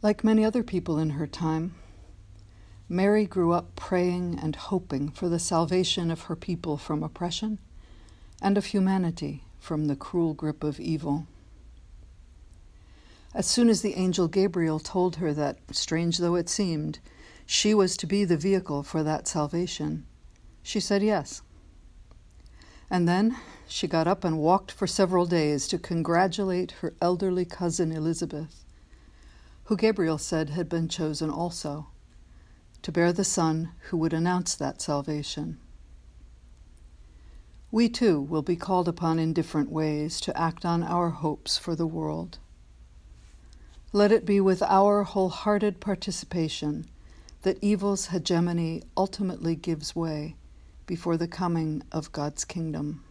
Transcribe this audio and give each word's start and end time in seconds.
Like 0.00 0.22
many 0.22 0.44
other 0.44 0.62
people 0.62 0.96
in 0.96 1.10
her 1.10 1.26
time, 1.26 1.74
Mary 2.88 3.26
grew 3.26 3.50
up 3.50 3.74
praying 3.74 4.38
and 4.40 4.54
hoping 4.54 5.10
for 5.10 5.28
the 5.28 5.40
salvation 5.40 6.12
of 6.12 6.22
her 6.22 6.36
people 6.36 6.76
from 6.76 7.02
oppression 7.02 7.58
and 8.40 8.56
of 8.56 8.66
humanity 8.66 9.42
from 9.58 9.86
the 9.86 9.96
cruel 9.96 10.34
grip 10.34 10.62
of 10.62 10.78
evil. 10.78 11.26
As 13.34 13.46
soon 13.46 13.68
as 13.68 13.82
the 13.82 13.94
angel 13.94 14.28
Gabriel 14.28 14.78
told 14.78 15.16
her 15.16 15.34
that, 15.34 15.58
strange 15.72 16.18
though 16.18 16.36
it 16.36 16.48
seemed, 16.48 17.00
she 17.44 17.74
was 17.74 17.96
to 17.96 18.06
be 18.06 18.24
the 18.24 18.36
vehicle 18.36 18.84
for 18.84 19.02
that 19.02 19.26
salvation, 19.26 20.06
she 20.62 20.78
said 20.78 21.02
yes. 21.02 21.42
And 22.88 23.08
then 23.08 23.36
she 23.66 23.88
got 23.88 24.06
up 24.06 24.22
and 24.22 24.38
walked 24.38 24.70
for 24.70 24.86
several 24.86 25.26
days 25.26 25.66
to 25.68 25.78
congratulate 25.78 26.70
her 26.82 26.94
elderly 27.02 27.44
cousin 27.44 27.90
Elizabeth 27.90 28.64
who 29.68 29.76
Gabriel 29.76 30.16
said 30.16 30.48
had 30.48 30.66
been 30.66 30.88
chosen 30.88 31.28
also, 31.28 31.88
to 32.80 32.90
bear 32.90 33.12
the 33.12 33.22
Son 33.22 33.70
who 33.90 33.98
would 33.98 34.14
announce 34.14 34.54
that 34.54 34.80
salvation. 34.80 35.58
We 37.70 37.90
too 37.90 38.18
will 38.18 38.40
be 38.40 38.56
called 38.56 38.88
upon 38.88 39.18
in 39.18 39.34
different 39.34 39.70
ways 39.70 40.22
to 40.22 40.34
act 40.34 40.64
on 40.64 40.82
our 40.82 41.10
hopes 41.10 41.58
for 41.58 41.76
the 41.76 41.86
world. 41.86 42.38
Let 43.92 44.10
it 44.10 44.24
be 44.24 44.40
with 44.40 44.62
our 44.62 45.02
wholehearted 45.02 45.80
participation 45.80 46.86
that 47.42 47.62
evil's 47.62 48.06
hegemony 48.06 48.84
ultimately 48.96 49.54
gives 49.54 49.94
way 49.94 50.36
before 50.86 51.18
the 51.18 51.28
coming 51.28 51.82
of 51.92 52.10
God's 52.12 52.46
kingdom. 52.46 53.04